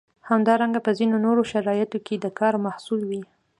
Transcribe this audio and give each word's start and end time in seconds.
همدارنګه 0.29 0.79
په 0.85 0.91
ځینو 0.99 1.15
نورو 1.25 1.41
شرایطو 1.51 1.97
کې 2.05 2.15
د 2.19 2.25
کار 2.39 2.53
محصول 2.65 3.01
وي. 3.09 3.21